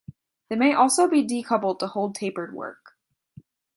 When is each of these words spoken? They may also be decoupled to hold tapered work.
They 0.49 0.55
may 0.55 0.73
also 0.73 1.07
be 1.07 1.23
decoupled 1.23 1.77
to 1.77 1.85
hold 1.85 2.15
tapered 2.15 2.55
work. 2.55 2.97